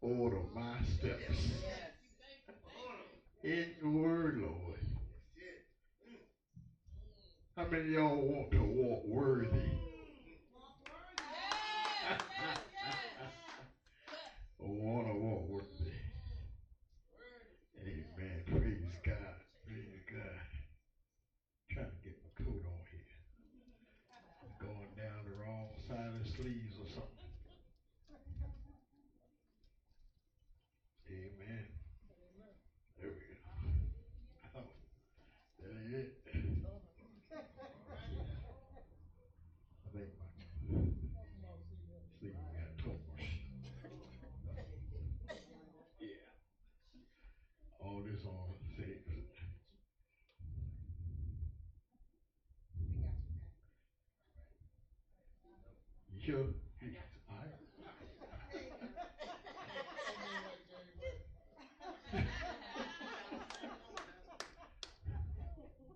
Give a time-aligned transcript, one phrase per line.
[0.00, 1.38] order my steps
[3.42, 4.80] in your word, Lord.
[7.56, 9.48] How many of y'all want to walk worthy?
[14.60, 15.66] want to walk worthy.
[17.80, 18.42] Amen.
[18.46, 19.36] Praise God.
[19.64, 20.40] Praise God.
[21.72, 23.10] trying to get my coat on here.
[24.60, 27.26] Going down the wrong side of the sleeves or something.
[31.08, 31.64] Amen.
[33.00, 33.36] There we go.
[34.56, 34.66] Oh,
[35.60, 36.12] that ain't it.
[39.84, 40.26] I think my
[42.20, 42.98] sleeve got torn.
[46.00, 46.08] Yeah.
[47.80, 49.06] All this on six.
[56.26, 56.46] You sure?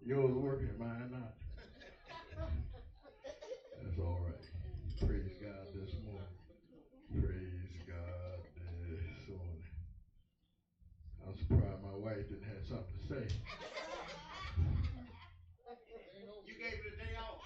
[0.06, 1.34] Yours working, mine not.
[3.82, 4.34] That's all right.
[5.00, 6.22] Praise God this morning.
[7.10, 8.38] Praise God
[8.88, 9.64] this morning.
[11.26, 13.34] I'm surprised my wife didn't have something to say.
[16.46, 17.40] You gave it a day off.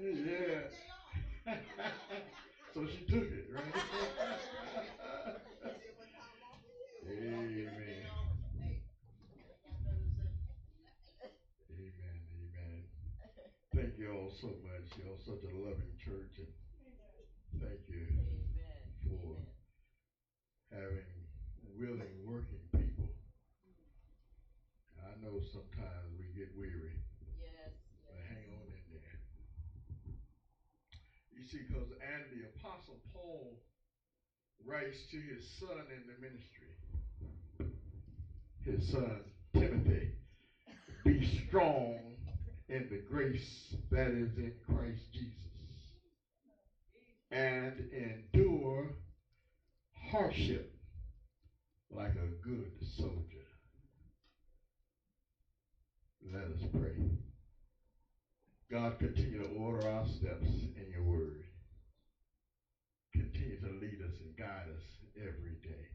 [0.00, 1.54] yeah.
[2.74, 3.64] so she took it, right?
[7.08, 7.34] Amen.
[7.34, 8.06] Amen.
[11.72, 12.82] Amen.
[13.74, 14.86] Thank you all so much.
[14.96, 16.52] You're such a loving church, and
[17.60, 18.06] thank you
[19.08, 19.36] for
[20.70, 21.04] having
[21.78, 23.08] willing working people.
[25.02, 26.94] I know sometimes we get weary.
[27.40, 27.74] Yes.
[28.06, 29.18] But hang on in there.
[31.38, 32.50] You see, because and the
[32.88, 33.56] apostle Paul
[34.64, 36.68] writes to his son in the ministry
[38.64, 39.20] his son
[39.56, 40.10] Timothy,
[41.04, 41.98] be strong
[42.68, 45.34] in the grace that is in Christ Jesus
[47.30, 48.90] and endure
[50.10, 50.64] hardship
[51.90, 53.44] like a good soldier.
[56.30, 56.94] Let us pray.
[58.70, 61.42] God, continue to order our steps in your word.
[63.14, 64.86] Continue to lead us and guide us
[65.18, 65.90] every day.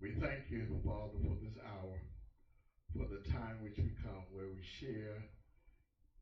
[0.00, 1.98] We thank you, Father, for this hour,
[2.94, 5.26] for the time which we come where we share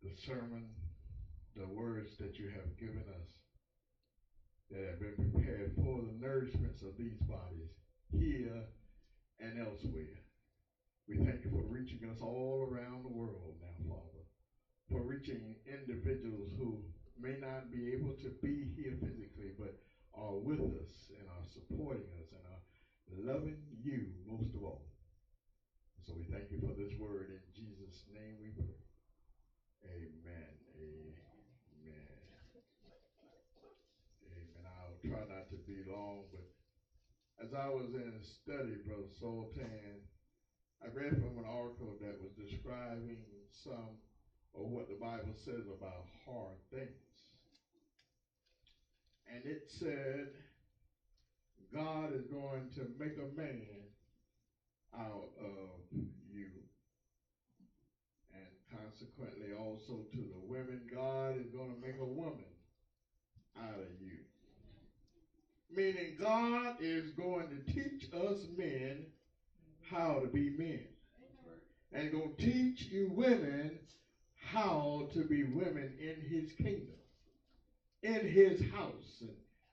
[0.03, 0.73] the sermon,
[1.55, 3.29] the words that you have given us
[4.71, 7.69] that have been prepared for the nourishments of these bodies
[8.11, 8.65] here
[9.39, 10.17] and elsewhere.
[11.07, 14.25] We thank you for reaching us all around the world now, Father,
[14.89, 16.81] for reaching individuals who
[17.21, 19.73] may not be able to be here physically, but
[20.17, 22.65] are with us and are supporting us and are
[23.21, 24.89] loving you most of all.
[26.07, 27.29] So we thank you for this word.
[27.31, 28.81] In Jesus' name we pray.
[29.85, 30.53] Amen.
[30.73, 31.37] Amen.
[31.85, 32.17] Amen.
[34.65, 36.49] I'll try not to be long, but
[37.43, 40.01] as I was in study, Brother Sultan,
[40.83, 44.01] I read from an article that was describing some
[44.55, 47.06] of what the Bible says about hard things.
[49.33, 50.29] And it said
[51.75, 53.67] God is going to make a man
[54.99, 55.99] out of
[56.33, 56.49] you.
[58.33, 62.45] And consequently, also to the women, God is going to make a woman
[63.59, 64.19] out of you.
[65.75, 69.07] Meaning, God is going to teach us men
[69.91, 70.87] how to be men.
[71.93, 73.79] And going to teach you women
[74.53, 76.95] how to be women in his kingdom,
[78.07, 79.25] in his house,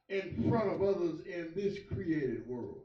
[0.09, 2.81] in front of others in this created world.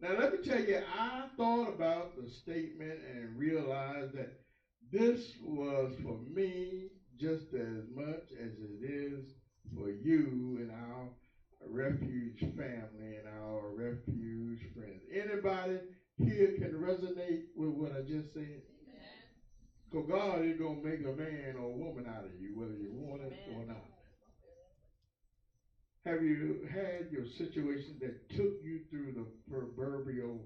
[0.00, 4.40] Now, let me tell you, I thought about the statement and realized that
[4.92, 6.88] this was for me
[7.20, 9.24] just as much as it is
[9.74, 11.08] for you and our
[11.68, 15.02] refuge family and our refuge friends.
[15.12, 15.78] Anybody
[16.16, 18.62] here can resonate with what I just said?
[19.90, 22.72] Because God is going to make a man or a woman out of you, whether
[22.72, 23.62] you want it Amen.
[23.62, 23.97] or not.
[26.08, 30.40] Have you had your situation that took you through the proverbial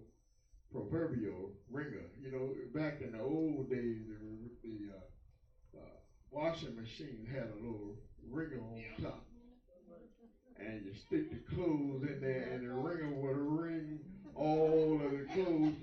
[0.73, 2.03] proverbial wringer?
[2.20, 5.99] You know, back in the old days, the, the uh, uh,
[6.32, 7.94] washing machine had a little
[8.29, 9.25] wringer on top.
[10.59, 14.00] And you stick the clothes in there, and the wringer would wring
[14.35, 15.75] all of the clothes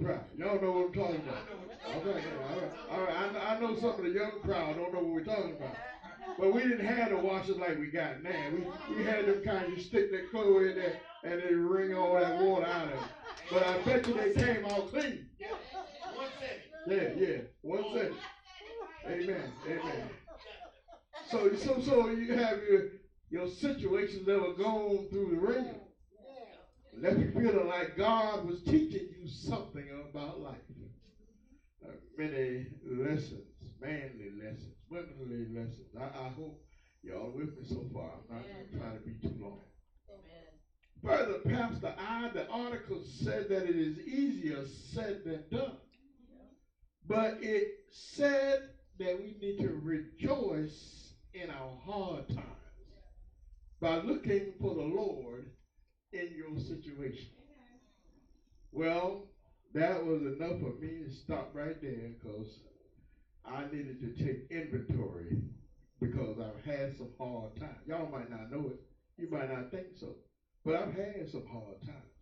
[0.00, 0.20] dry.
[0.38, 1.44] Y'all know what I'm talking about.
[1.92, 3.36] All right, all right, all right.
[3.36, 5.76] I, I know some of the young crowd don't know what we're talking about.
[6.38, 8.30] But we didn't have the washers like we got now.
[8.52, 12.14] We, we had them kind you stick that clothes in there and they wring all
[12.14, 12.98] that water out of it.
[13.50, 15.26] But I bet you they came out clean.
[16.14, 17.18] One second.
[17.18, 17.36] Yeah, yeah.
[17.62, 18.16] One second.
[19.06, 19.52] Amen.
[19.66, 20.10] Amen.
[21.30, 22.82] So so so you have your
[23.30, 25.76] your situations that were going through the wringer.
[26.96, 30.54] Left you feeling like God was teaching you something about life.
[31.84, 33.42] Uh, many lessons,
[33.80, 35.94] manly lessons, womanly lessons.
[35.98, 36.60] I, I hope
[37.02, 38.10] y'all with me so far.
[38.30, 39.60] I'm not going to try to be too long.
[41.02, 45.76] Further, Pastor I, the article said that it is easier said than done.
[47.06, 52.48] But it said that we need to rejoice in our hard times
[53.80, 55.50] by looking for the Lord
[56.12, 57.28] in your situation.
[58.72, 59.26] Well,
[59.74, 62.60] that was enough for me to stop right there because
[63.46, 65.36] I needed to take inventory
[66.00, 67.86] because I've had some hard times.
[67.86, 68.80] Y'all might not know it.
[69.16, 70.08] You might not think so.
[70.64, 72.14] But I've had some hard times.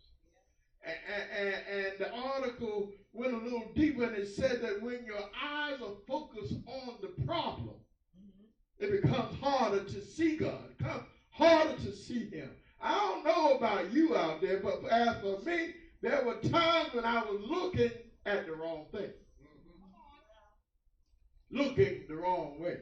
[0.85, 0.97] And,
[1.39, 5.81] and, and, the article went a little deeper and it said that when your eyes
[5.81, 7.77] are focused on the problem,
[8.81, 10.59] it becomes harder to see God.
[10.71, 12.51] It becomes harder to see Him.
[12.81, 17.05] I don't know about you out there, but as for me, there were times when
[17.05, 17.93] I was looking
[18.27, 19.11] at the wrong thing.
[21.53, 22.79] Looking the wrong way.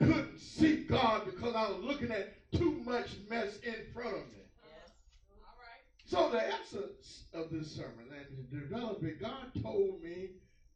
[0.00, 4.44] Couldn't see God because I was looking at too much mess in front of me.
[6.06, 10.30] So the essence of this sermon and to develop it, God told me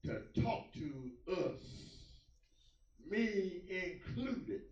[0.07, 1.61] to talk to us,
[3.11, 4.63] me included,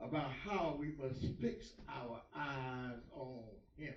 [0.00, 3.42] about how we must fix our eyes on
[3.76, 3.94] Him.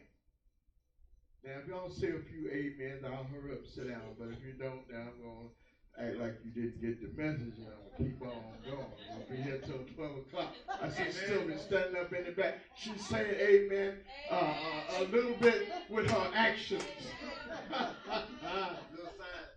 [1.43, 4.15] Now, if y'all say a few amens, I'll hurry up and sit down.
[4.19, 5.60] But if you don't, then I'm going to
[5.99, 8.29] act like you didn't get the message and I'm going to keep on
[8.65, 8.85] going.
[9.09, 10.53] We'll be here till 12 o'clock.
[10.81, 12.59] I see Sylvia standing up in the back.
[12.75, 13.97] She's saying amen
[14.29, 14.53] uh,
[14.99, 16.83] a little bit with her actions.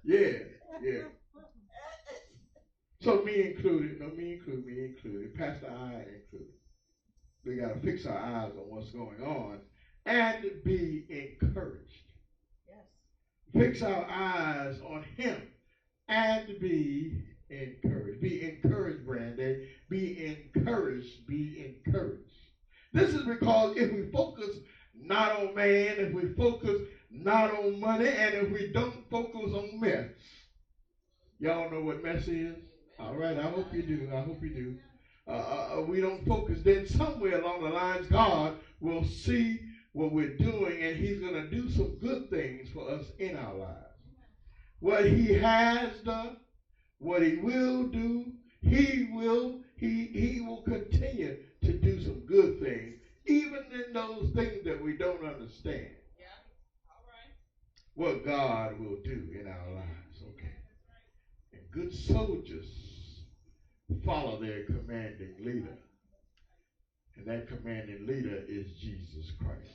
[0.05, 0.39] yeah,
[0.83, 1.03] yeah.
[3.01, 6.55] So me included, no, me included, me included, Pastor I included.
[7.45, 9.61] We got to fix our eyes on what's going on
[10.07, 11.93] and be encouraged.
[12.67, 12.87] Yes.
[13.53, 15.43] Fix our eyes on Him
[16.09, 17.11] and be
[17.51, 18.21] encouraged.
[18.21, 19.57] Be encouraged, Brandy.
[19.89, 21.27] Be encouraged.
[21.27, 22.49] Be encouraged.
[22.93, 24.59] This is because if we focus
[24.95, 26.79] not on man, if we focus
[27.11, 30.07] not on money, and if we don't focus on mess,
[31.39, 32.57] y'all know what mess is?
[32.99, 34.09] All right, I hope you do.
[34.13, 34.75] I hope you do.
[35.29, 36.61] Uh, uh, uh, we don't focus.
[36.63, 39.61] Then somewhere along the lines, God will see
[39.93, 43.55] what we're doing, and He's going to do some good things for us in our
[43.55, 43.94] lives.
[44.85, 46.37] What He has done,
[46.99, 48.27] what He will do,
[48.61, 54.63] He will He He will continue to do some good things, even in those things
[54.67, 55.89] that we don't understand.
[56.19, 56.37] Yeah.
[56.91, 57.33] All right.
[57.95, 60.23] What God will do in our lives.
[60.35, 60.53] Okay.
[61.55, 62.67] And good soldiers
[64.05, 65.79] follow their commanding leader.
[67.17, 69.71] And that commanding leader is Jesus Christ.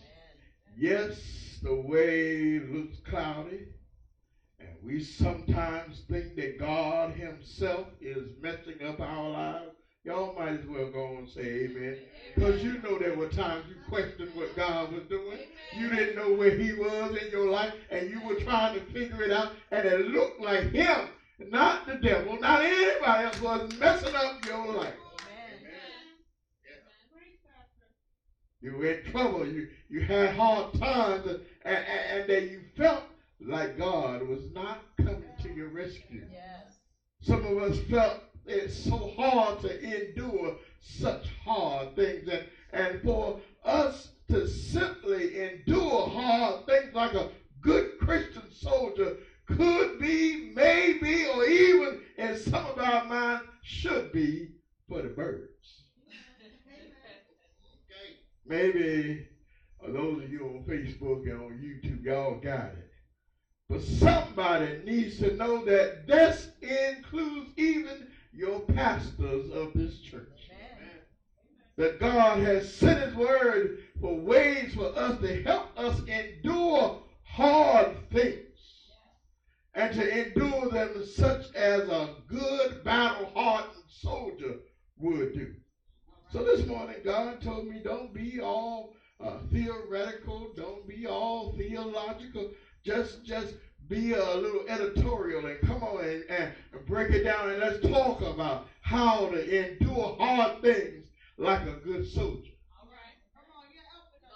[0.77, 1.19] Yes,
[1.63, 3.65] the way looks cloudy,
[4.59, 9.71] and we sometimes think that God Himself is messing up our lives.
[10.03, 11.97] Y'all might as well go and say amen.
[12.33, 15.39] Because you know there were times you questioned what God was doing.
[15.77, 19.23] You didn't know where He was in your life, and you were trying to figure
[19.23, 21.09] it out, and it looked like Him
[21.47, 24.93] not the devil, not anybody else was messing up your life.
[28.61, 29.47] You were in trouble.
[29.47, 33.03] You, you had hard times, and, and, and that you felt
[33.41, 36.25] like God was not coming to your rescue.
[36.31, 36.79] Yes.
[37.21, 42.27] Some of us felt it's so hard to endure such hard things.
[42.27, 42.43] And,
[42.73, 47.29] and for us to simply endure hard things like a
[47.61, 54.49] good Christian soldier could be, maybe, or even in some of our minds should be
[54.87, 55.83] for the birds.
[58.45, 59.27] Maybe
[59.83, 62.88] uh, those of you on Facebook and on YouTube, y'all got it.
[63.69, 70.25] But somebody needs to know that this includes even your pastors of this church.
[71.77, 77.95] That God has sent His word for ways for us to help us endure hard
[78.11, 78.43] things
[79.75, 84.55] and to endure them such as a good battle-hardened soldier
[84.97, 85.53] would do.
[86.31, 92.49] So this morning, God told me, don't be all uh, theoretical, don't be all theological,
[92.83, 93.55] just just
[93.87, 96.51] be a little editorial and come on and, and
[96.85, 101.07] break it down and let's talk about how to endure hard things
[101.37, 102.51] like a good soldier.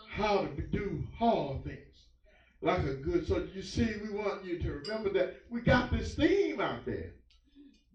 [0.09, 1.79] How to do hard things
[2.61, 3.47] like a good soldier.
[3.53, 7.11] You see, we want you to remember that we got this theme out there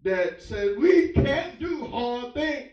[0.03, 2.71] that says we can't do hard things.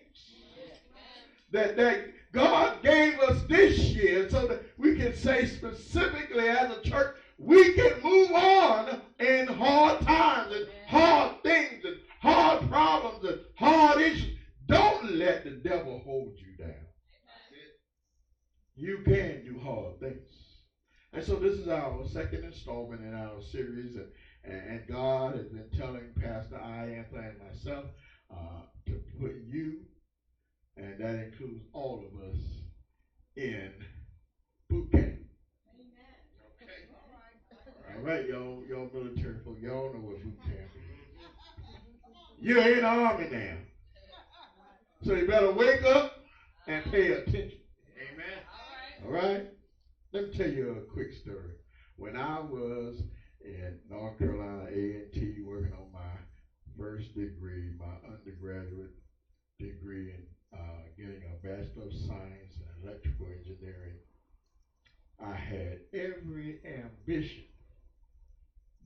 [1.52, 6.82] That that God gave us this year so that we can say specifically as a
[6.82, 13.36] church, we can move on in hard times and hard things and hard problems and
[13.56, 14.32] hard issues.
[14.66, 16.86] Don't let the devil hold you down.
[18.76, 20.56] You can do hard things.
[21.12, 24.06] And so this is our second installment in our series, and,
[24.44, 27.86] and God has been telling Pastor I, and myself
[28.30, 29.84] uh, to put you,
[30.76, 32.36] and that includes all of us,
[33.36, 33.70] in
[34.70, 35.05] boot camp.
[37.96, 40.98] All right, y'all, y'all military folk, y'all know what boot camp is.
[42.38, 43.56] You're in the army now.
[45.02, 46.12] So you better wake up
[46.66, 47.58] and pay attention.
[47.96, 49.04] Amen.
[49.04, 49.46] All right?
[50.12, 51.54] Let me tell you a quick story.
[51.96, 53.00] When I was
[53.42, 56.18] in North Carolina A&T working on my
[56.78, 58.92] first degree, my undergraduate
[59.58, 60.22] degree in
[60.52, 63.96] uh, getting a Bachelor of Science in Electrical Engineering,
[65.18, 67.44] I had every ambition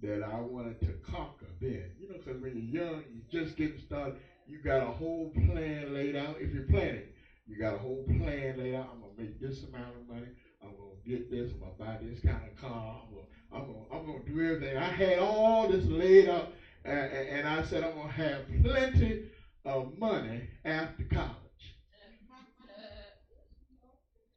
[0.03, 1.91] that I wanted to conquer then.
[1.99, 4.15] You know, because when you're young, you're just getting started,
[4.47, 6.37] you got a whole plan laid out.
[6.39, 7.03] If you're planning,
[7.47, 8.89] you got a whole plan laid out.
[8.91, 10.29] I'm going to make this amount of money.
[10.63, 11.51] I'm going to get this.
[11.53, 13.01] I'm going to buy this kind of car.
[13.03, 14.77] I'm going I'm gonna, I'm gonna do everything.
[14.77, 16.47] I had all this laid out,
[16.85, 19.19] and, and I said I'm going to have plenty
[19.65, 21.75] of money after college.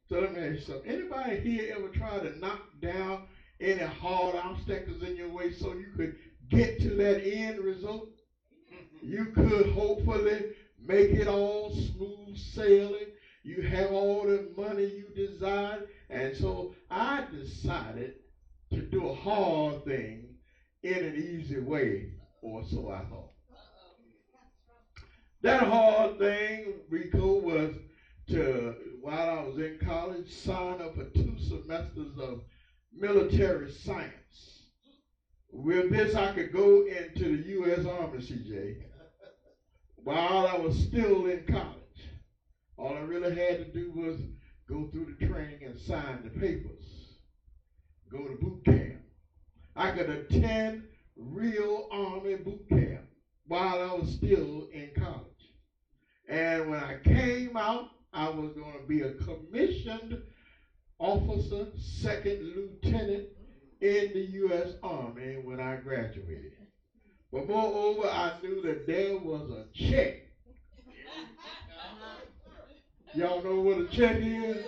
[0.08, 0.90] So let me ask you something.
[0.90, 3.20] Anybody here ever try to knock down
[3.64, 6.14] any hard obstacles in your way so you could
[6.50, 8.08] get to that end result?
[9.02, 10.44] You could hopefully
[10.78, 13.08] make it all smooth sailing.
[13.42, 15.80] You have all the money you desire.
[16.10, 18.12] And so I decided
[18.72, 20.34] to do a hard thing
[20.82, 22.08] in an easy way,
[22.42, 23.30] or so I thought.
[25.42, 27.72] That hard thing, Rico, was
[28.28, 32.40] to, while I was in college, sign up for two semesters of
[32.96, 34.10] military science.
[35.52, 37.86] With this, I could go into the U.S.
[37.86, 38.76] Army, CJ,
[39.96, 41.78] while I was still in college.
[42.76, 44.16] All I really had to do was
[44.68, 47.18] go through the training and sign the papers,
[48.10, 49.00] go to boot camp.
[49.76, 50.82] I could attend
[51.16, 53.04] real Army boot camp
[53.46, 55.20] while I was still in college.
[56.28, 60.18] And when I came out, I was going to be a commissioned
[60.98, 63.24] officer, second lieutenant
[63.80, 64.74] in the U.S.
[64.82, 66.52] Army when I graduated.
[67.32, 70.14] But moreover, I knew that there was a check.
[73.14, 74.60] Y'all know what a check is?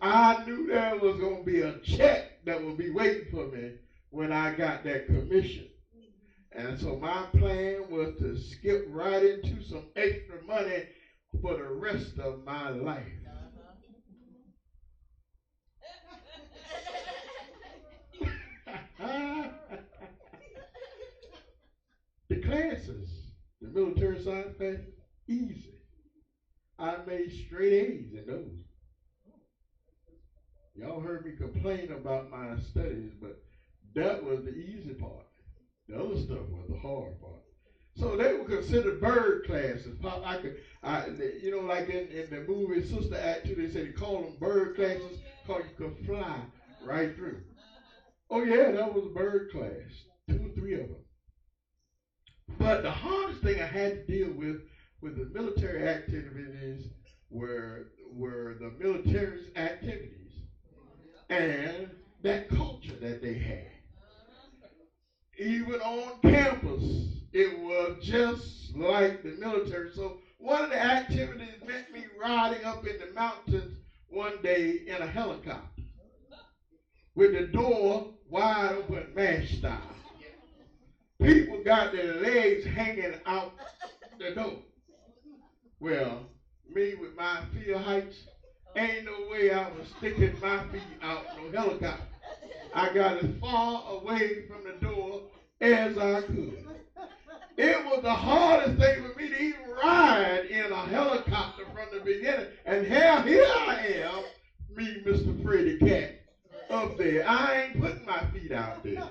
[0.00, 3.70] I knew there was going to be a check that would be waiting for me
[4.10, 5.64] when I got that commission.
[6.52, 10.82] And so my plan was to skip right into some extra money
[11.40, 13.12] for the rest of my life.
[22.28, 23.08] the classes,
[23.60, 24.94] the military science classes,
[25.28, 25.74] easy.
[26.78, 28.64] I made straight A's in those.
[30.74, 33.36] Y'all heard me complain about my studies, but
[33.94, 35.24] that was the easy part.
[35.88, 37.42] The other stuff was the hard part.
[37.94, 39.94] So they were considered bird classes.
[40.00, 41.06] Pop, I could, I,
[41.42, 44.36] you know, like in, in the movie Sister Act 2, they said they call them
[44.40, 46.40] bird classes because you could fly
[46.84, 47.42] right through.
[48.30, 50.96] Oh yeah, that was a bird class, two or three of them.
[52.58, 54.58] But the hardest thing I had to deal with
[55.00, 56.88] with the military activities
[57.30, 60.30] were were the military's activities
[61.30, 63.68] and that culture that they had.
[65.38, 69.88] Even on campus, it was just like the military.
[69.88, 75.00] So one of the activities meant me riding up in the mountains one day in
[75.00, 75.82] a helicopter
[77.14, 80.01] with the door wide open, mash style.
[81.22, 83.52] People got their legs hanging out
[84.18, 84.58] the door.
[85.78, 86.26] Well,
[86.74, 88.16] me with my fear heights,
[88.74, 92.02] ain't no way I was sticking my feet out no helicopter.
[92.74, 95.22] I got as far away from the door
[95.60, 96.66] as I could.
[97.56, 102.04] It was the hardest thing for me to even ride in a helicopter from the
[102.04, 102.46] beginning.
[102.66, 104.24] And here, here I am,
[104.74, 105.40] me, Mr.
[105.44, 106.20] Fraidy Cat,
[106.70, 107.28] up there.
[107.28, 109.08] I ain't putting my feet out there.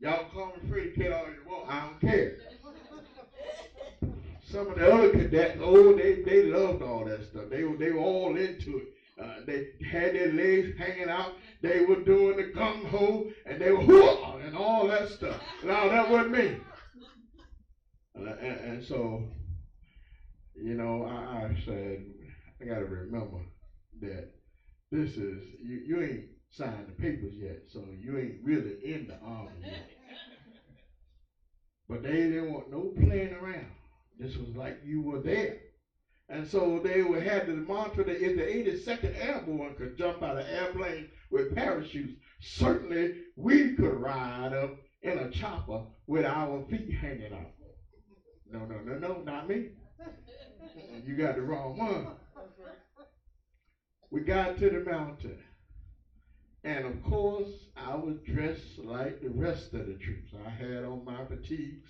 [0.00, 1.70] Y'all call me Fraidy Cat all you want.
[1.70, 2.36] I don't care.
[4.42, 7.44] some of the other cadets, oh, they they loved all that stuff.
[7.48, 8.84] They they were all into it.
[9.18, 11.32] Uh, they had their legs hanging out.
[11.62, 15.40] They were doing the gung ho, and they were whoa, and all that stuff.
[15.64, 16.56] Now that wasn't me.
[18.18, 19.22] Uh, and, and, so,
[20.54, 22.02] you know, I, I said
[22.60, 23.38] I got to remember
[24.00, 24.28] that
[24.90, 25.80] this is you.
[25.86, 26.24] You ain't
[26.56, 29.84] signed the papers yet, so you ain't really in the army yet.
[31.88, 33.70] But they didn't want no playing around.
[34.18, 35.54] This was like you were there.
[36.28, 40.36] And so they would have the mantra that if the 82nd Airborne could jump out
[40.36, 44.72] of airplane with parachutes, certainly we could ride up
[45.02, 47.52] in a chopper with our feet hanging out.
[48.46, 49.66] No, no, no, no, not me.
[51.04, 52.06] You got the wrong one.
[54.10, 55.38] We got to the mountain.
[56.66, 60.32] And of course, I was dressed like the rest of the troops.
[60.44, 61.88] I had on my fatigues.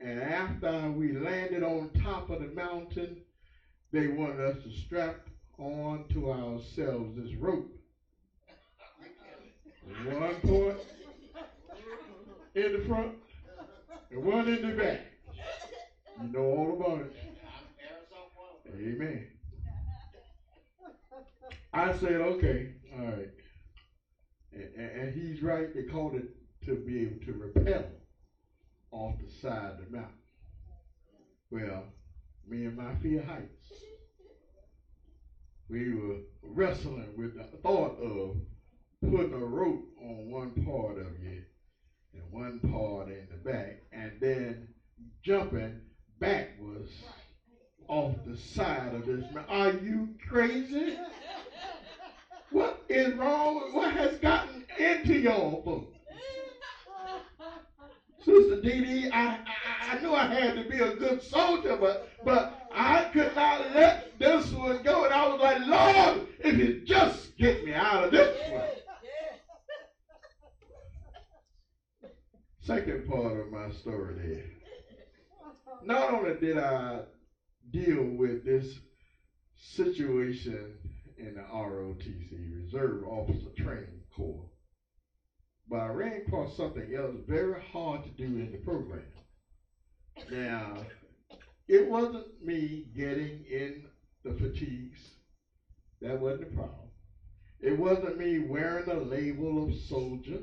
[0.00, 3.16] And after we landed on top of the mountain,
[3.92, 5.16] they wanted us to strap
[5.58, 7.72] on to ourselves this rope.
[10.04, 10.76] One point
[12.54, 13.12] in the front
[14.10, 15.00] and one in the back.
[16.20, 17.12] You know all about it.
[18.74, 19.24] Amen.
[21.72, 23.28] I said, okay, all right.
[24.56, 25.74] And, and he's right.
[25.74, 26.28] They called it
[26.66, 27.84] to be able to rappel
[28.90, 30.14] off the side of the mountain.
[31.50, 31.84] Well,
[32.48, 33.72] me and my fear heights,
[35.68, 38.36] we were wrestling with the thought of
[39.02, 41.42] putting a rope on one part of you
[42.14, 44.68] and one part in the back, and then
[45.22, 45.80] jumping
[46.18, 46.90] backwards
[47.88, 49.44] off the side of this mountain.
[49.48, 50.98] Are you crazy?
[52.50, 53.70] What is wrong?
[53.72, 55.92] What has gotten into y'all?
[58.24, 59.38] Sister Dee Dee, I, I,
[59.92, 64.18] I knew I had to be a good soldier, but but I could not let
[64.18, 65.04] this one go.
[65.04, 68.62] And I was like, Lord, if you just get me out of this one.
[72.60, 74.44] Second part of my story there.
[75.84, 77.02] Not only did I
[77.70, 78.80] deal with this
[79.56, 80.76] situation
[81.18, 84.50] in the ROTC, Reserve Officer Training Corps,
[85.68, 89.02] but I ran across something else very hard to do in the program.
[90.30, 90.76] Now,
[91.68, 93.86] it wasn't me getting in
[94.24, 95.10] the fatigues.
[96.00, 96.90] That wasn't the problem.
[97.60, 100.40] It wasn't me wearing a label of soldier.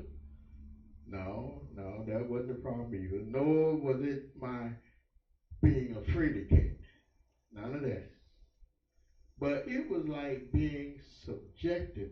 [1.07, 3.23] No, no, that wasn't the problem either.
[3.25, 4.69] Nor was it my
[5.61, 6.77] being a of cat.
[7.51, 8.09] None of that.
[9.37, 12.09] But it was like being subjected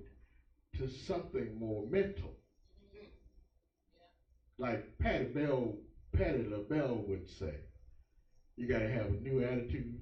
[0.73, 2.33] to something more mental
[4.57, 5.73] like Patty Bell,
[6.13, 7.57] Patti LaBelle would say,
[8.57, 9.99] you got to have a new attitude.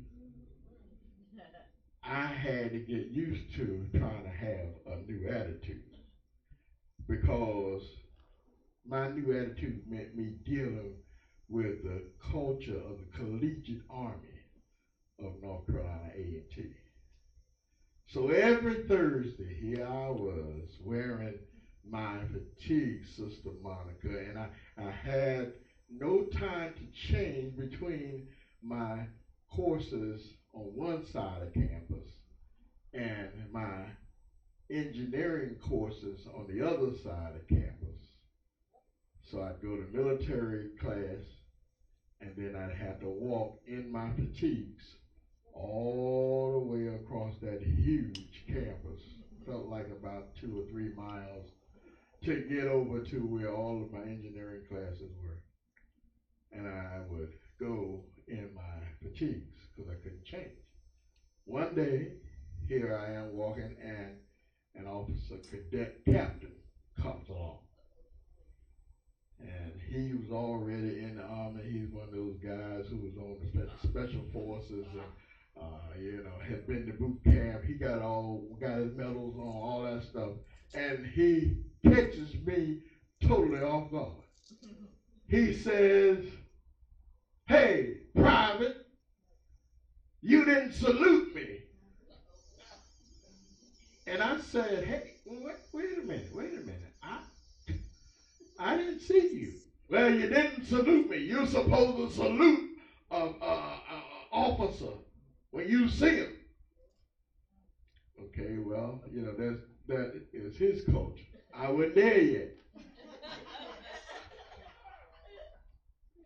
[2.03, 5.77] I had to get used to trying to have a new attitude
[7.07, 7.81] because
[8.85, 10.95] my new attitude meant me dealing
[11.47, 14.39] with the culture of the collegiate army
[15.19, 16.67] of North Carolina A&T.
[18.11, 21.35] So every Thursday, here I was wearing
[21.87, 24.49] my fatigue, Sister Monica, and I,
[24.83, 25.53] I had
[25.91, 28.27] no time to change between
[28.63, 29.05] my
[29.51, 32.09] courses on one side of campus
[32.95, 33.85] and my
[34.71, 38.01] engineering courses on the other side of campus.
[39.29, 41.25] So I'd go to military class
[42.21, 44.95] and then I'd have to walk in my fatigues
[45.59, 49.01] all the way across that huge campus.
[49.45, 51.47] Felt like about two or three miles
[52.23, 55.41] to get over to where all of my engineering classes were.
[56.51, 58.61] And I would go in my
[59.01, 60.57] fatigues because I couldn't change.
[61.45, 62.13] One day,
[62.67, 64.17] here I am walking, and
[64.75, 66.53] an officer cadet captain
[67.01, 67.59] comes along.
[69.39, 71.63] And he was already in the army.
[71.63, 75.01] He's one of those guys who was on the special forces and,
[75.59, 77.63] uh, you know, had been to boot camp.
[77.63, 80.31] He got all, got his medals on, all that stuff.
[80.75, 81.51] And he
[81.87, 82.77] catches me
[83.21, 84.23] totally off guard.
[85.29, 86.19] He says,
[87.47, 88.73] Hey, private,
[90.21, 91.59] you didn't salute me.
[94.07, 96.91] And I said, Hey, wait, wait a minute, wait a minute.
[97.03, 97.19] I,
[98.59, 99.51] I didn't see you.
[99.89, 101.17] Well, you didn't salute me.
[101.17, 102.63] You're supposed to salute
[103.11, 103.31] an
[104.31, 104.93] officer
[105.51, 106.37] when you see him.
[108.21, 111.23] Okay, well, you know, that's, that is his culture.
[111.55, 112.49] I wasn't there yet.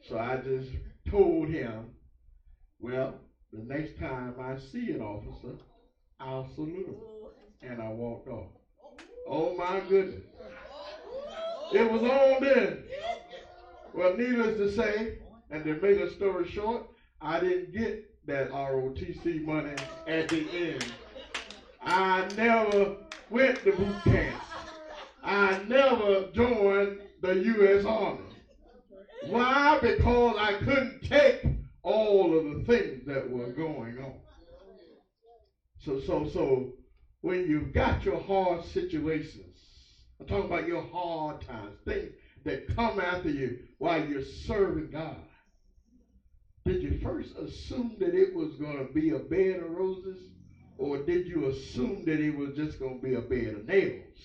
[0.03, 0.71] So I just
[1.09, 1.91] told him
[2.79, 3.15] Well,
[3.51, 5.55] the next time I see an officer,
[6.19, 6.95] I'll salute him.
[7.61, 8.49] And I walked off.
[9.27, 10.23] Oh my goodness.
[11.73, 12.83] It was on then.
[13.93, 16.87] Well, needless to say, and to make a story short,
[17.21, 19.75] I didn't get that ROTC money
[20.07, 20.85] at the end.
[21.81, 22.97] I never
[23.29, 24.41] went to boot camp.
[25.23, 27.85] I never joined the U.S.
[27.85, 28.23] Army.
[29.27, 29.79] Why?
[29.81, 31.45] Because I couldn't take
[31.81, 34.13] all of the things that were going on.
[35.79, 36.73] So, so, so,
[37.21, 39.57] when you've got your hard situations,
[40.19, 42.11] I'm talking about your hard times, things
[42.45, 45.17] that come after you while you're serving God.
[46.65, 50.19] Did you first assume that it was going to be a bed of roses?
[50.77, 54.17] Or did you assume that it was just going to be a bed of nails?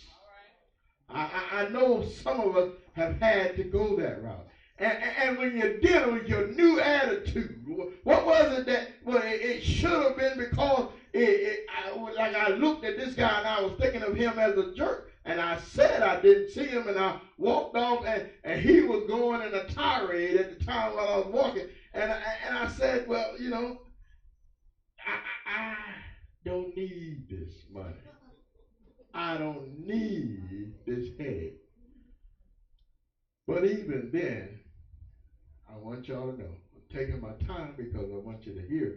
[1.09, 4.46] I, I, I know some of us have had to go that route.
[4.79, 7.64] And, and, when you're dealing with your new attitude,
[8.05, 12.37] what was it that well, it, it should have been because it, it I, like
[12.37, 15.11] I looked at this guy and I was thinking of him as a jerk.
[15.24, 19.03] And I said I didn't see him and I walked off and, and he was
[19.09, 21.66] going in a tirade at the time while I was walking.
[21.94, 23.74] And I, and I said, well, you know,
[25.07, 25.94] I, I, I
[26.44, 27.94] don't need this money.
[29.14, 31.55] I don't need this headache.
[33.46, 34.59] But even then,
[35.68, 38.94] I want y'all to know, I'm taking my time because I want you to hear.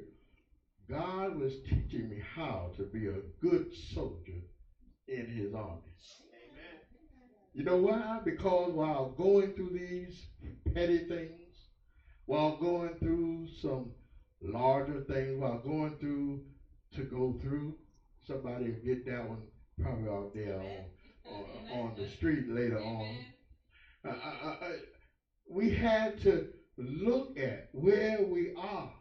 [0.90, 4.42] God was teaching me how to be a good soldier
[5.08, 5.94] in his army.
[6.34, 6.80] Amen.
[7.54, 8.20] You know why?
[8.24, 10.28] Because while going through these
[10.74, 11.41] petty things,
[12.26, 13.92] while going through some
[14.42, 16.42] larger things, while going through
[16.96, 17.76] to go through,
[18.28, 19.42] somebody will get that one
[19.82, 23.16] probably out there on, on, uh, on the street later on.
[24.06, 24.76] Uh, I, I,
[25.50, 28.92] we had to look at where we are.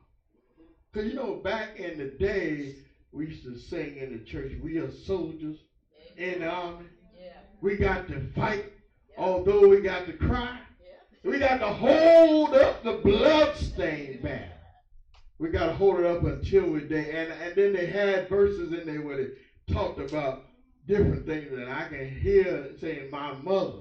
[0.92, 2.74] Because, you know, back in the day,
[3.12, 5.56] we used to sing in the church, we are soldiers
[6.16, 6.87] in the army.
[7.61, 8.72] We got to fight,
[9.16, 10.59] although we got to cry.
[11.22, 14.52] We got to hold up the bloodstained banner.
[15.38, 17.12] We got to hold it up until we day.
[17.14, 20.44] And, and then they had verses in there where they talked about
[20.87, 23.80] different things that I can hear saying my mother.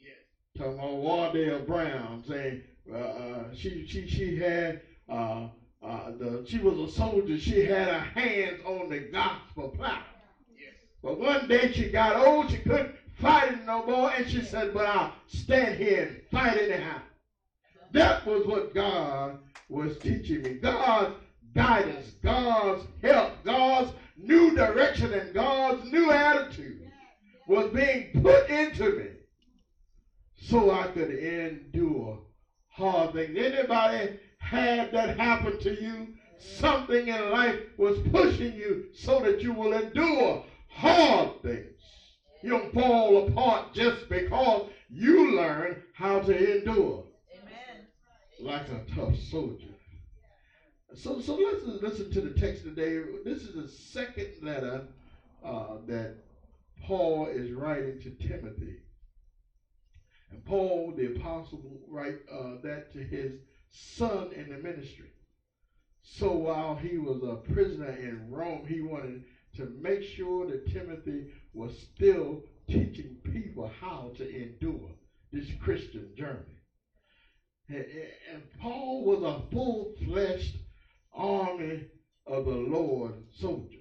[0.00, 0.16] Yes.
[0.56, 5.48] Talking about Wardell Brown saying uh, uh, she she she had uh,
[5.82, 7.38] uh, the she was a soldier.
[7.38, 10.02] She had her hands on the gospel plow.
[10.58, 10.74] Yes.
[11.02, 12.50] But one day she got old.
[12.50, 14.10] She couldn't fighting no more.
[14.10, 17.00] And she said, but I'll stand here and fight anyhow.
[17.92, 20.54] That was what God was teaching me.
[20.54, 21.14] God's
[21.54, 26.90] guidance, God's help, God's new direction, and God's new attitude
[27.46, 29.06] was being put into me
[30.36, 32.18] so I could endure
[32.68, 33.36] hard things.
[33.36, 36.14] Anybody had that happen to you?
[36.38, 41.79] Something in life was pushing you so that you will endure hard things.
[42.42, 47.04] You don't fall apart just because you learn how to endure.
[47.38, 47.86] Amen.
[48.40, 49.66] Like a tough soldier.
[50.94, 53.00] So, so let's listen to the text today.
[53.24, 54.86] This is the second letter
[55.44, 56.16] uh, that
[56.82, 58.78] Paul is writing to Timothy.
[60.30, 63.32] And Paul, the apostle, write uh, that to his
[63.70, 65.10] son in the ministry.
[66.02, 69.24] So while he was a prisoner in Rome, he wanted
[69.56, 74.90] to make sure that Timothy was still teaching people how to endure
[75.32, 76.58] this Christian journey.
[77.68, 80.56] And Paul was a full-fleshed
[81.12, 81.84] army
[82.26, 83.78] of the Lord soldier.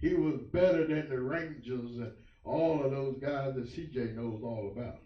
[0.00, 2.12] He was better than the Rangers and
[2.44, 4.98] all of those guys that CJ knows all about.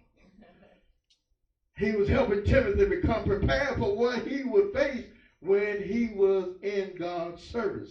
[1.78, 5.06] He was helping Timothy become prepared for what he would face
[5.40, 7.90] when he was in God's service.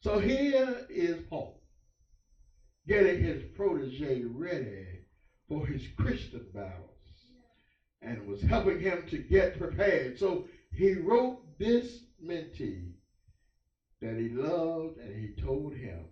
[0.00, 1.60] So here is Paul
[2.86, 4.86] getting his protege ready
[5.48, 6.90] for his Christian battles
[8.02, 10.18] and was helping him to get prepared.
[10.18, 12.92] So he wrote this mentee
[14.00, 16.04] that he loved and he told him,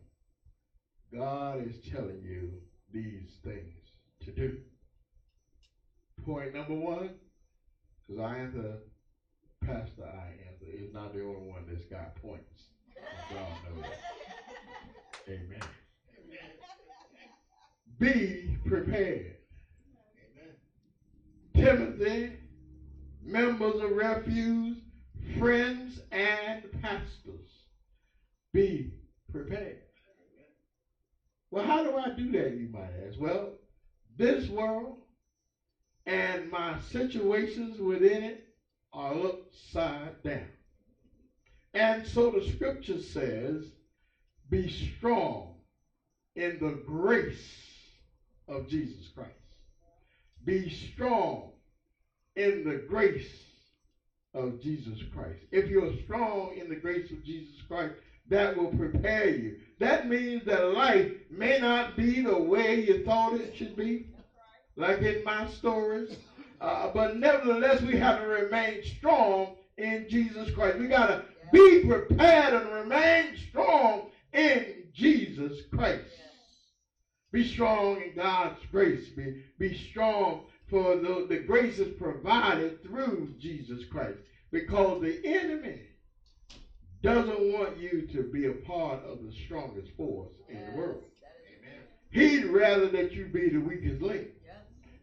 [1.13, 2.49] God is telling you
[2.93, 3.75] these things
[4.25, 4.59] to do.
[6.25, 7.11] Point number one,
[8.07, 12.15] because I am the pastor, I am the, is not the only one that's got
[12.15, 12.63] points.
[13.31, 13.85] God knows.
[15.29, 15.82] Amen.
[18.03, 19.37] Be prepared.
[20.35, 20.57] Amen.
[21.55, 22.33] Timothy,
[23.23, 24.79] members of refuge,
[25.39, 27.69] friends, and pastors,
[28.53, 28.95] be
[29.31, 29.79] prepared.
[31.53, 33.21] Well, how do I do that, you might ask?
[33.21, 33.53] Well,
[34.17, 34.97] this world
[36.05, 38.49] and my situations within it
[38.93, 40.49] are upside down.
[41.73, 43.63] And so the scripture says,
[44.51, 45.55] be strong
[46.35, 47.72] in the grace
[48.49, 49.31] of Jesus Christ.
[50.45, 51.51] Be strong
[52.37, 53.31] in the grace
[54.35, 55.41] of Jesus Christ.
[55.51, 57.95] If you're strong in the grace of Jesus Christ,
[58.29, 59.59] that will prepare you.
[59.79, 64.07] That means that life may not be the way you thought it should be,
[64.77, 66.17] like in my stories.
[66.61, 70.79] Uh, but nevertheless, we have to remain strong in Jesus Christ.
[70.79, 76.05] We got to be prepared and remain strong in Jesus Christ.
[77.33, 79.09] Be strong in God's grace.
[79.09, 84.19] Be, be strong for the, the grace is provided through Jesus Christ.
[84.51, 85.81] Because the enemy
[87.03, 91.05] doesn't want you to be a part of the strongest force in the world.
[92.11, 94.29] He'd rather that you be the weakest link.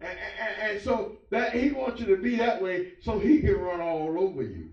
[0.01, 3.55] And, and, and, so that he wants you to be that way so he can
[3.55, 4.69] run all over you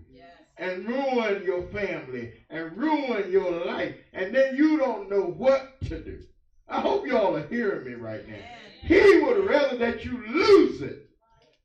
[0.57, 3.95] and ruin your family and ruin your life.
[4.13, 6.23] And then you don't know what to do.
[6.69, 8.35] I hope y'all are hearing me right now.
[8.83, 11.09] He would rather that you lose it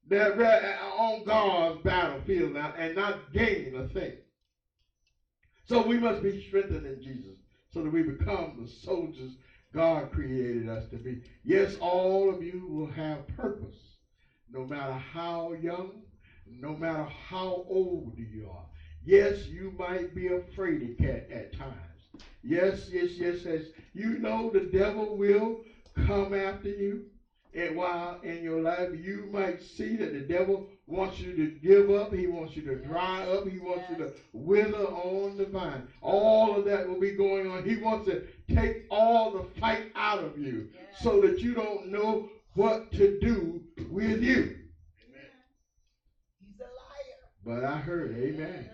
[0.08, 4.16] than uh, on God's battlefield now and not gain a thing.
[5.64, 7.38] So we must be strengthened in Jesus
[7.70, 9.32] so that we become the soldiers
[9.74, 11.22] God created us to be.
[11.44, 13.76] Yes, all of you will have purpose,
[14.50, 16.02] no matter how young,
[16.46, 18.66] no matter how old you are.
[19.04, 21.91] Yes, you might be afraid fraidy cat at times.
[22.42, 23.62] Yes, yes, yes, yes.
[23.94, 25.60] You know the devil will
[26.06, 27.04] come after you.
[27.54, 31.90] And while in your life you might see that the devil wants you to give
[31.90, 35.86] up, he wants you to dry up, he wants you to wither on the vine.
[36.00, 37.64] All of that will be going on.
[37.64, 38.22] He wants to
[38.54, 43.60] take all the fight out of you so that you don't know what to do
[43.90, 44.56] with you.
[45.08, 45.28] Amen.
[46.40, 47.20] He's a liar.
[47.44, 48.70] But I heard, amen.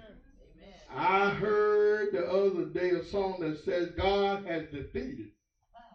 [1.00, 5.28] I heard the other day a song that says God has defeated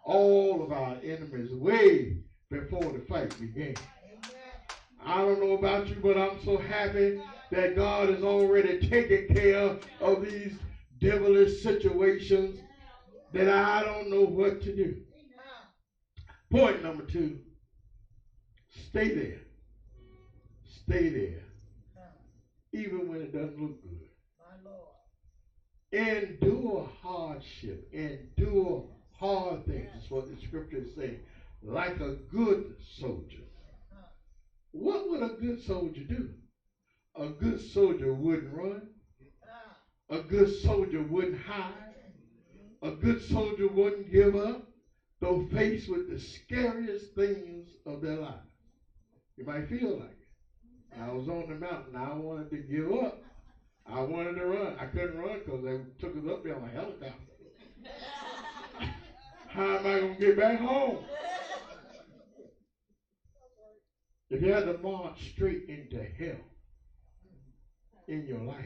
[0.02, 3.74] all of our enemies way before the fight began.
[5.04, 9.78] I don't know about you, but I'm so happy that God has already taken care
[10.00, 10.56] of these
[11.00, 12.58] devilish situations
[13.34, 15.02] that I don't know what to do.
[16.50, 17.40] Point number two
[18.70, 19.40] stay there.
[20.66, 21.42] Stay there.
[22.72, 24.08] Even when it doesn't look good.
[25.94, 27.88] Endure hardship.
[27.92, 29.88] Endure hard things.
[29.94, 31.20] That's what the scriptures say.
[31.62, 33.44] Like a good soldier.
[34.72, 36.30] What would a good soldier do?
[37.14, 38.88] A good soldier wouldn't run.
[40.10, 41.94] A good soldier wouldn't hide.
[42.82, 44.68] A good soldier wouldn't give up,
[45.20, 48.34] though faced with the scariest things of their life.
[49.36, 51.00] You might feel like it.
[51.00, 51.96] I was on the mountain.
[51.96, 53.22] I wanted to give up.
[53.86, 54.76] I wanted to run.
[54.78, 57.12] I couldn't run because they took us up there on a helicopter.
[59.48, 60.98] How am I going to get back home?
[64.30, 66.40] If you had to march straight into hell
[68.08, 68.56] in your life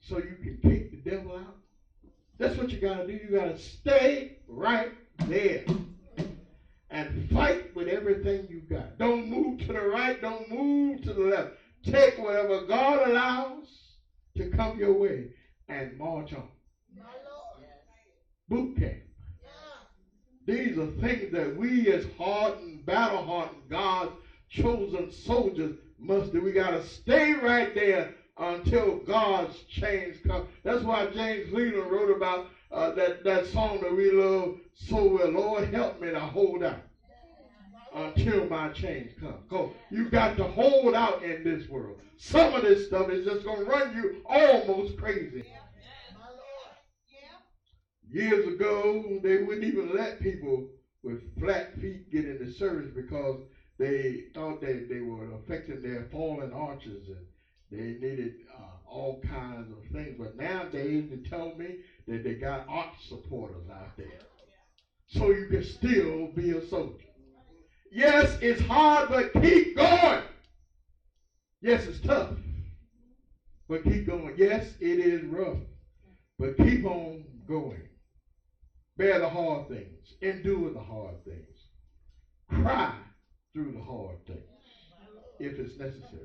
[0.00, 1.56] so you can kick the devil out,
[2.38, 3.12] that's what you got to do.
[3.12, 4.92] You got to stay right
[5.26, 5.64] there
[6.90, 8.98] and fight with everything you got.
[8.98, 11.50] Don't move to the right, don't move to the left.
[11.84, 13.81] Take whatever God allows
[14.36, 15.28] to come your way
[15.68, 16.48] and march on.
[18.48, 19.02] Boot camp.
[20.46, 24.12] These are things that we as hardened, battle hardened, God's
[24.48, 26.42] chosen soldiers must do.
[26.42, 30.48] We got to stay right there until God's change comes.
[30.64, 35.30] That's why James Cleveland wrote about uh, that, that song that we love so well.
[35.30, 36.80] Lord, help me to hold out
[37.94, 39.42] until my change comes.
[39.48, 41.98] Because you got to hold out in this world.
[42.16, 45.44] Some of this stuff is just going to run you almost crazy.
[48.10, 50.68] Years ago, they wouldn't even let people
[51.02, 53.40] with flat feet get into service because
[53.78, 57.26] they thought that they were affecting their fallen arches and
[57.70, 60.16] they needed uh, all kinds of things.
[60.18, 64.20] But nowadays, they even tell me that they got arch supporters out there.
[65.08, 67.11] So you can still be a soldier.
[67.92, 70.22] Yes, it's hard, but keep going.
[71.62, 72.32] Yes, it's tough,
[73.68, 74.34] but keep going.
[74.36, 75.58] Yes, it is rough,
[76.38, 77.84] but keep on going.
[78.96, 81.68] Bear the hard things, endure the hard things,
[82.48, 82.94] cry
[83.54, 84.40] through the hard things
[85.40, 86.24] if it's necessary.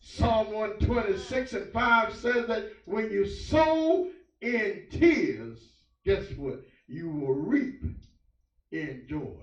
[0.00, 4.04] Psalm 126 and 5 says that when you sow
[4.42, 5.58] in tears,
[6.04, 6.58] guess what?
[6.88, 7.84] You will reap
[8.72, 9.42] in joy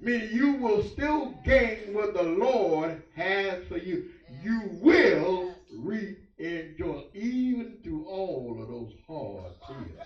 [0.00, 4.10] meaning you will still gain what the Lord has for you.
[4.42, 10.00] You will reap in joy, even through all of those hard tears.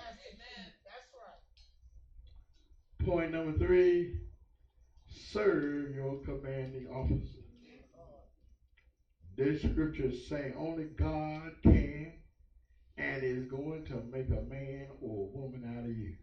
[3.04, 4.18] Point number three
[5.06, 7.40] serve your commanding officer.
[9.36, 12.12] This scripture is saying only God can
[12.96, 16.14] and is going to make a man or a woman out of you.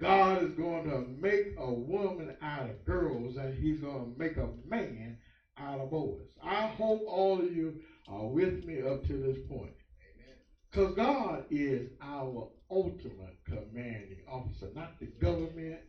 [0.00, 4.38] God is going to make a woman out of girls, and He's going to make
[4.38, 5.18] a man
[5.58, 6.26] out of boys.
[6.42, 9.74] I hope all of you are with me up to this point.
[10.70, 15.80] Because God is our ultimate commanding officer, not the government,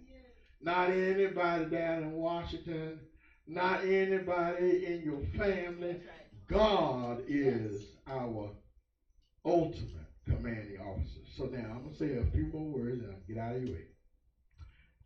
[0.59, 2.99] not anybody down in Washington,
[3.47, 6.01] not anybody in your family.
[6.47, 8.49] God is our
[9.45, 11.19] ultimate commanding officer.
[11.37, 13.63] So now I'm going to say a few more words and I'll get out of
[13.63, 13.90] your way.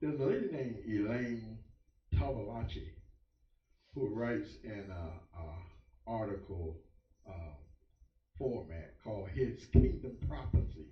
[0.06, 1.58] There's a lady named Elaine
[2.14, 2.90] Tavolacci
[3.96, 5.14] who writes in an
[6.06, 6.76] article
[7.28, 7.56] uh,
[8.38, 10.86] format called His Kingdom Prophecy.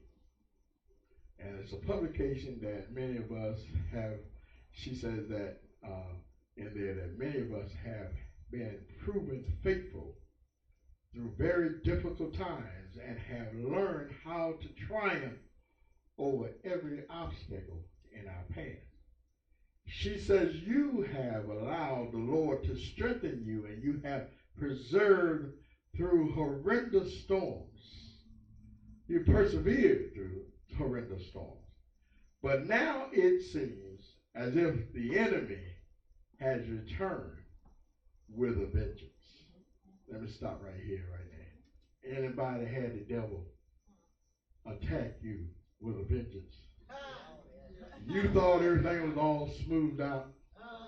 [1.38, 3.60] And it's a publication that many of us
[3.92, 4.16] have,
[4.72, 6.14] she says that uh,
[6.58, 8.10] in there that many of us have
[8.50, 10.16] been proven faithful
[11.14, 15.38] through very difficult times and have learned how to triumph
[16.18, 18.93] over every obstacle in our path.
[19.88, 25.54] She says, You have allowed the Lord to strengthen you and you have preserved
[25.96, 28.20] through horrendous storms.
[29.08, 30.44] You persevered through
[30.78, 31.60] horrendous storms.
[32.42, 35.62] But now it seems as if the enemy
[36.40, 37.38] has returned
[38.28, 39.10] with a vengeance.
[40.12, 42.18] Let me stop right here, right now.
[42.18, 43.46] Anybody had the devil
[44.66, 45.46] attack you
[45.80, 46.56] with a vengeance?
[48.08, 50.28] You thought everything was all smoothed out,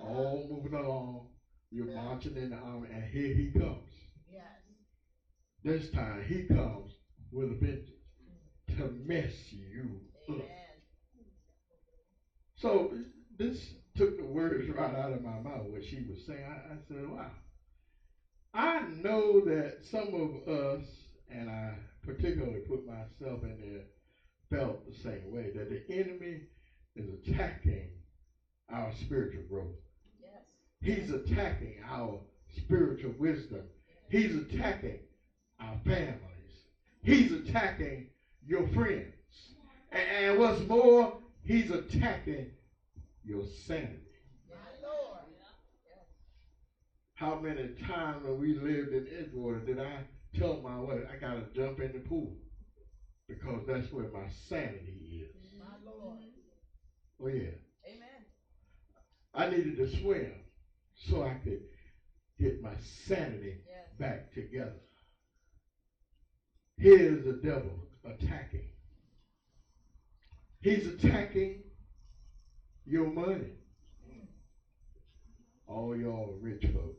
[0.02, 1.28] all moving along.
[1.72, 3.90] You're marching in the army, and here he comes.
[4.32, 4.44] Yes.
[5.64, 6.92] This time he comes
[7.32, 7.90] with a vengeance
[8.78, 10.42] to mess you up.
[12.56, 12.94] So
[13.38, 16.46] this took the words right out of my mouth, what she was saying.
[16.46, 17.32] I, I said, wow.
[18.54, 20.86] I know that some of us,
[21.30, 21.74] and I
[22.04, 26.42] particularly put myself in there, felt the same way, that the enemy
[26.96, 27.90] is attacking
[28.70, 29.76] our spiritual growth.
[30.22, 30.42] Yes.
[30.82, 32.20] He's attacking our
[32.56, 33.64] spiritual wisdom.
[34.10, 35.00] He's attacking
[35.60, 36.20] our families.
[37.04, 38.08] He's attacking
[38.46, 39.14] your friends.
[39.92, 42.52] And, and what's more, he's attacking
[43.24, 44.02] your sanity.
[47.16, 50.04] How many times when we lived in Edgewater did I
[50.38, 52.34] tell my wife I gotta jump in the pool
[53.30, 55.45] because that's where my sanity is.
[57.22, 57.56] Oh yeah.
[57.88, 58.26] Amen.
[59.34, 60.32] I needed to swim
[60.96, 61.62] so I could
[62.40, 62.74] get my
[63.08, 63.88] sanity yes.
[64.00, 64.82] back together.
[66.78, 67.72] Here's the devil
[68.04, 68.70] attacking.
[70.62, 71.62] He's attacking
[72.86, 73.54] your money.
[74.10, 74.28] Mm.
[75.68, 76.96] All y'all rich folk.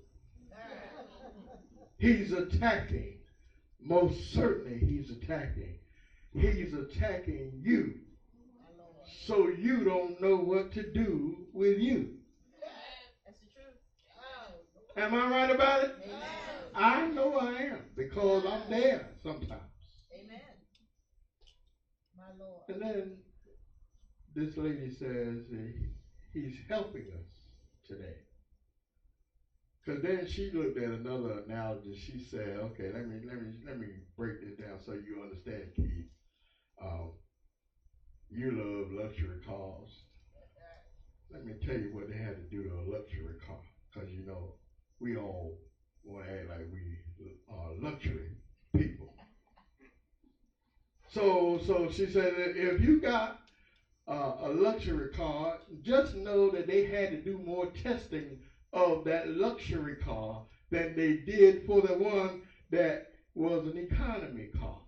[1.98, 3.14] He's attacking.
[3.81, 5.79] Most certainly he's attacking.
[6.35, 7.94] He's attacking you.
[9.24, 12.09] So you don't know what to do with you.
[13.24, 13.74] That's the truth.
[14.96, 15.90] Am I right about it?
[16.05, 16.16] Amen.
[16.74, 19.61] I know I am because I'm there sometimes.
[20.12, 20.40] Amen.
[22.16, 22.62] My Lord.
[22.68, 23.16] And then
[24.35, 25.40] this lady says
[26.33, 27.26] he's helping us
[27.87, 28.16] today.
[29.85, 31.94] Because then she looked at another analogy.
[31.94, 35.68] She said, "Okay, let me let me let me break this down so you understand,
[35.76, 36.05] Keith.
[36.81, 37.11] Um,
[38.30, 40.02] you love luxury cars.
[41.30, 43.58] Let me tell you what they had to do to a luxury car,
[43.92, 44.52] because you know
[45.00, 45.54] we all
[46.04, 46.98] want to act like we
[47.48, 48.36] are luxury
[48.76, 49.12] people.
[51.08, 53.34] So, so she said, if you got
[54.08, 58.37] uh, a luxury car, just know that they had to do more testing
[58.72, 62.38] of that luxury car than they did for the one
[62.70, 63.00] that
[63.35, 64.79] was an economy car.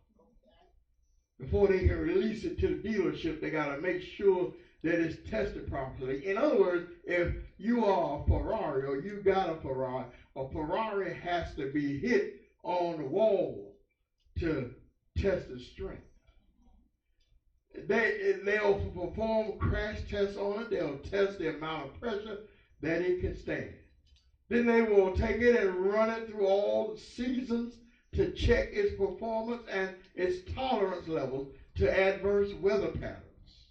[1.38, 5.30] Before they can release it to the dealership, they got to make sure that it's
[5.30, 6.26] tested properly.
[6.26, 7.28] In other words, if
[7.58, 12.40] you are a Ferrari or you got a Ferrari, a Ferrari has to be hit
[12.64, 13.76] on the wall
[14.40, 14.68] to
[15.16, 16.02] test its strength.
[17.86, 20.70] They, they'll perform crash tests on it.
[20.70, 22.38] They'll test the amount of pressure
[22.80, 23.74] that it can stand.
[24.48, 27.78] Then they will take it and run it through all the seasons
[28.18, 33.68] to check its performance and its tolerance levels to adverse weather patterns.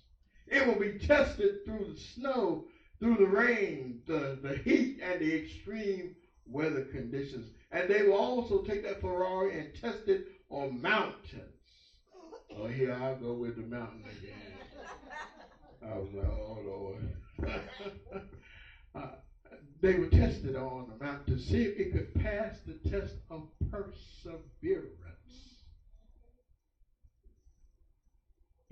[0.47, 2.63] It will be tested through the snow,
[2.99, 6.11] through the rain, the, the heat, and the extreme
[6.45, 7.51] weather conditions.
[7.71, 11.93] And they will also take that Ferrari and test it on mountains.
[12.51, 14.59] Oh, here I go with the mountain again.
[15.83, 17.15] I was like, oh, Lord.
[19.81, 23.43] they were tested on the mount to see if it could pass the test of
[23.69, 24.87] perseverance.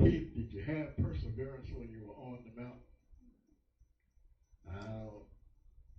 [0.01, 2.75] Keith, did you have perseverance when you were on the mount?
[4.67, 5.23] I don't,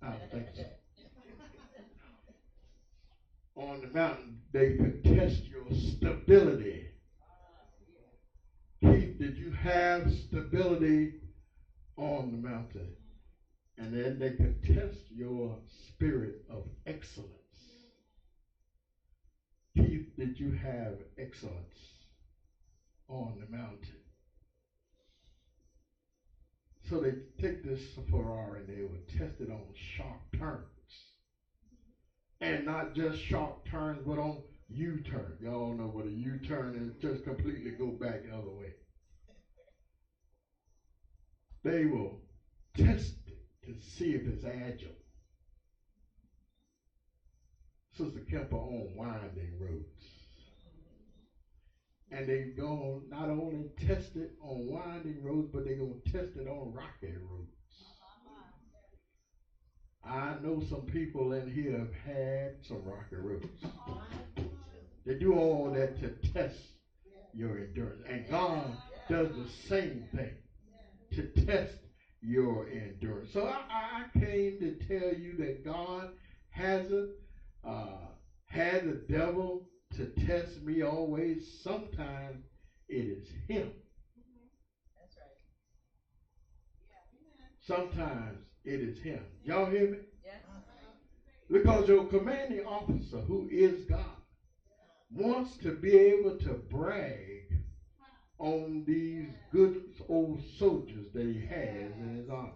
[0.02, 0.64] I don't think so.
[3.56, 6.84] on the mountain, they could test your stability.
[8.84, 11.10] Keith, did you have stability
[11.96, 12.92] on the mountain?
[13.78, 17.32] And then they could test your spirit of excellence.
[19.78, 21.76] Keith, did you have excellence
[23.08, 24.00] on the mountain?
[26.88, 30.62] So they take this Ferrari and they would test it on sharp turns.
[32.40, 35.36] And not just sharp turns, but on U-turn.
[35.40, 36.92] Y'all know what a U-turn is.
[37.00, 38.70] Just completely go back the other way.
[41.62, 42.14] They will
[42.74, 43.12] test
[43.66, 44.94] to see if it's agile.
[47.96, 50.04] Sister Kemper on winding roads.
[52.12, 56.12] And they're going to not only test it on winding roads, but they're going to
[56.12, 57.50] test it on rocky roads.
[60.04, 63.46] I know some people in here have had some rocky roads.
[65.04, 66.60] They do all that to test
[67.34, 68.02] your endurance.
[68.08, 68.76] And God
[69.08, 70.34] does the same thing
[71.12, 71.74] to test
[72.20, 73.30] your endurance.
[73.30, 76.08] So I, I came to tell you that God
[76.48, 77.08] hasn't
[77.64, 78.08] uh,
[78.46, 79.60] had the devil
[79.92, 81.42] to test me always.
[81.62, 82.40] Sometimes
[82.88, 83.68] it is him.
[84.98, 85.36] That's right.
[87.58, 89.22] Sometimes it is him.
[89.42, 89.98] Y'all hear me?
[90.22, 90.40] Yes.
[91.48, 94.16] Because your commanding officer, who is God,
[95.10, 97.55] wants to be able to brag
[98.38, 102.52] on these good old soldiers that he has in his army.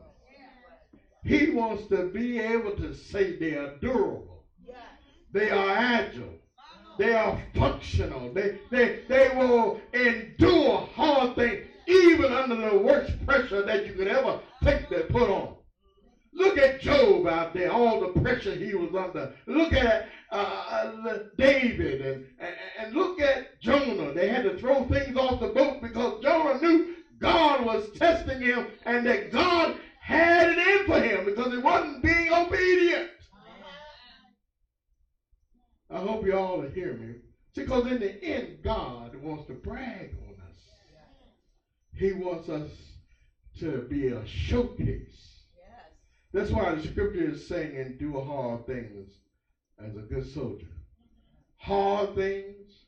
[1.24, 4.44] He wants to be able to say they are durable.
[5.32, 6.34] They are agile.
[6.98, 8.32] They are functional.
[8.34, 14.08] They, they, they will endure hard things even under the worst pressure that you could
[14.08, 15.50] ever think they put on.
[16.32, 19.26] Look at Job out there, all the pressure he was under.
[19.46, 22.20] Look at uh, uh, David and,
[22.78, 24.12] and, look at Jonah.
[24.12, 26.80] They had to throw things off the boat because Jonah knew
[27.20, 32.02] God was testing him and that God had it in for him because he wasn't
[32.02, 33.04] being obedient.
[35.90, 37.16] I hope you all are hearing me.
[37.56, 40.54] Because in the end, God wants to brag on us.
[41.92, 42.68] He wants us
[43.58, 45.39] to be a showcase.
[46.32, 49.06] That's why the scripture is saying, and do hard things
[49.78, 50.68] as a good soldier.
[51.56, 52.84] Hard things,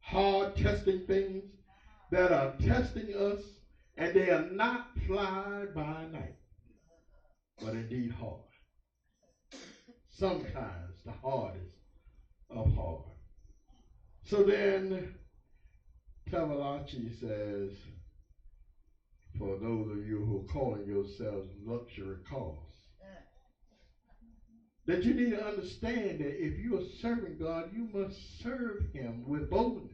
[0.00, 1.50] hard testing things
[2.10, 3.38] that are testing us,
[3.96, 6.32] and they are not fly by night,
[7.60, 8.36] but indeed hard.
[10.08, 11.76] Sometimes the hardest
[12.50, 13.12] of hard.
[14.22, 15.04] So then,
[16.30, 17.70] Tavolacci says,
[19.38, 22.65] for those of you who are calling yourselves luxury cars,
[24.86, 29.24] that you need to understand that if you are serving God, you must serve Him
[29.26, 29.90] with boldness.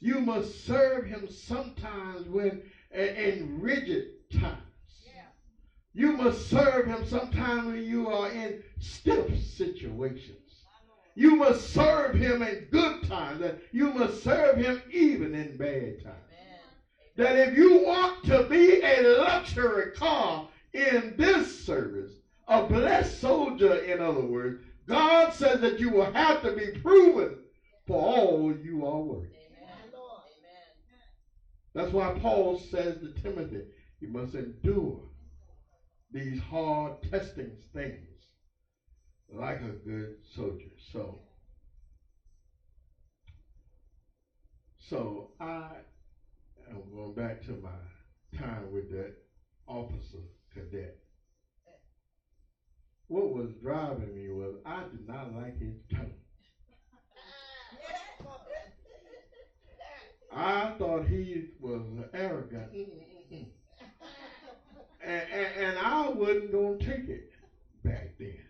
[0.00, 2.62] You must serve Him sometimes when
[2.92, 4.62] in rigid times.
[5.92, 10.64] You must serve Him sometimes when you are in stiff situations.
[11.14, 16.16] You must serve Him in good times, you must serve Him even in bad times.
[17.16, 22.12] That if you want to be a luxury car in this service,
[22.48, 27.36] a blessed soldier, in other words, God says that you will have to be proven
[27.86, 29.26] for all you are worth.
[31.74, 33.62] That's why Paul says to Timothy,
[34.00, 35.02] you must endure
[36.10, 38.06] these hard testing things
[39.28, 40.70] like a good soldier.
[40.92, 41.18] So,
[44.78, 45.72] so I
[46.70, 49.12] am going back to my time with that
[49.66, 50.22] officer
[50.54, 50.94] cadet
[53.08, 56.12] what was driving me was I did not like his tone.
[60.34, 61.82] I thought he was
[62.12, 62.70] arrogant.
[65.02, 67.30] And, and, and I wasn't going to take it
[67.84, 68.40] back then.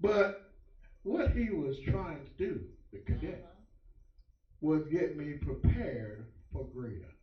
[0.00, 0.52] But
[1.02, 2.60] what he was trying to do,
[2.92, 3.60] the cadet, uh-huh.
[4.60, 7.15] was get me prepared for greater.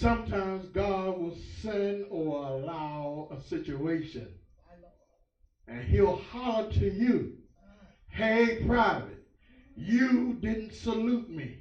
[0.00, 4.28] Sometimes God will send or allow a situation
[5.68, 7.34] and he'll holler to you,
[8.08, 9.22] hey, private,
[9.76, 11.58] you didn't salute me.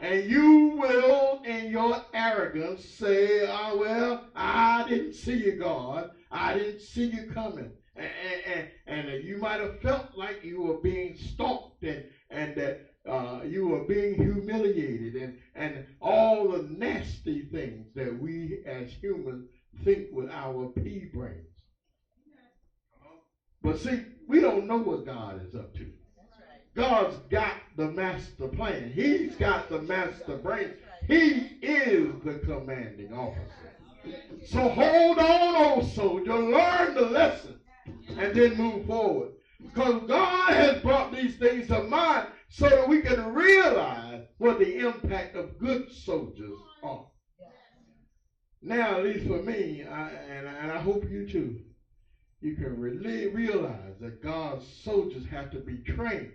[0.00, 6.10] And you will, in your arrogance, say, oh, well, I didn't see you, God.
[6.32, 7.70] I didn't see you coming.
[7.94, 12.87] And, and, and you might have felt like you were being stalked and, and that
[13.06, 19.48] uh, you are being humiliated and, and all the nasty things that we as humans
[19.84, 21.44] think with our pea brains.
[23.62, 25.86] But see, we don't know what God is up to.
[26.74, 28.92] God's got the master plan.
[28.94, 30.70] He's got the master brain.
[31.06, 33.72] He is the commanding officer.
[34.46, 36.36] So hold on, old soldier.
[36.38, 37.58] Learn the lesson
[38.16, 39.30] and then move forward.
[39.60, 44.78] Because God has brought these things to mind so that we can realize what the
[44.78, 47.06] impact of good soldiers are.
[48.62, 51.60] Now, at least for me, I, and, and I hope you too,
[52.40, 56.32] you can really realize that God's soldiers have to be trained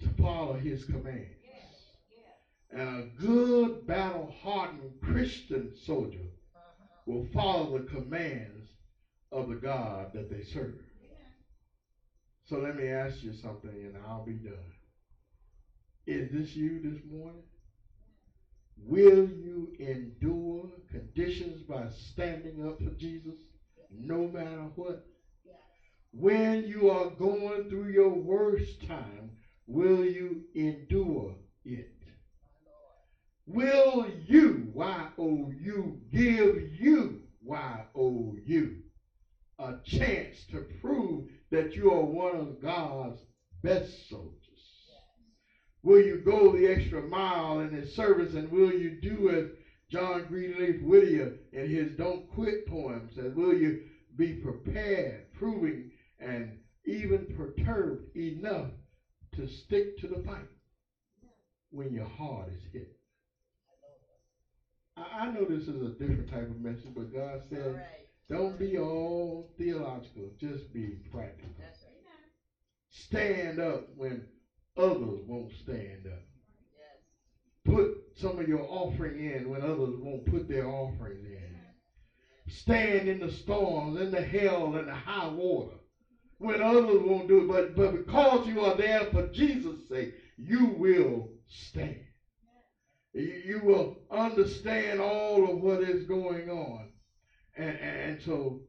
[0.00, 1.36] to follow his commands.
[2.72, 6.18] And a good battle hardened Christian soldier
[7.06, 8.68] will follow the commands
[9.32, 10.78] of the God that they serve.
[12.50, 14.54] So let me ask you something and I'll be done.
[16.08, 17.44] Is this you this morning?
[18.76, 23.36] Will you endure conditions by standing up for Jesus
[23.88, 25.06] no matter what?
[26.12, 29.30] When you are going through your worst time,
[29.68, 32.02] will you endure it?
[33.46, 38.76] Will you, Y-O-U, give you, Y-O-U,
[39.60, 43.20] a chance to prove that you are one of God's
[43.62, 44.36] best soldiers?
[45.82, 49.46] Will you go the extra mile in his service and will you do as
[49.90, 53.80] John Greenleaf Whittier in his Don't Quit poem says, will you
[54.16, 55.90] be prepared, proving,
[56.20, 58.70] and even perturbed enough
[59.36, 60.46] to stick to the fight
[61.70, 62.96] when your heart is hit?
[64.96, 67.80] I, know this is a different type of message, but God said.
[68.30, 71.50] Don't be all theological, just be practical.
[71.58, 71.68] Right.
[72.90, 74.24] Stand up when
[74.76, 76.22] others won't stand up.
[76.78, 77.64] Yes.
[77.64, 81.56] Put some of your offering in when others won't put their offerings in.
[82.48, 85.76] Stand in the storms, in the hell, and the high water
[86.38, 87.48] when others won't do it.
[87.48, 92.04] But, but because you are there for Jesus' sake, you will stand.
[93.12, 96.89] You, you will understand all of what is going on.
[97.60, 98.62] And, and so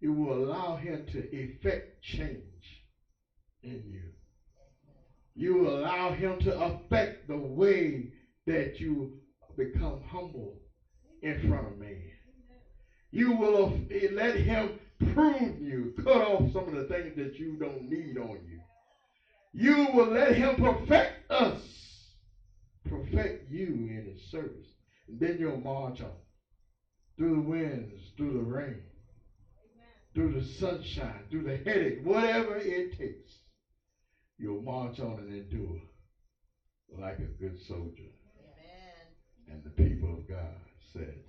[0.00, 2.82] you will allow him to effect change
[3.62, 4.10] in you.
[5.34, 8.08] You will allow him to affect the way
[8.46, 9.08] that you
[9.56, 10.60] become humble
[11.22, 12.10] in front of man.
[13.12, 14.72] You will eh, let him
[15.14, 18.58] prune you, cut off some of the things that you don't need on you.
[19.54, 21.58] You will let him perfect us,
[22.84, 24.68] perfect you in his service.
[25.08, 26.12] And then you'll march on
[27.18, 28.80] through the winds, through the rain,
[30.14, 33.32] through the sunshine, through the headache, whatever it takes,
[34.38, 35.80] you'll march on and endure
[36.96, 38.10] like a good soldier.
[38.38, 39.52] Amen.
[39.52, 40.54] And the people of God
[40.92, 41.27] said,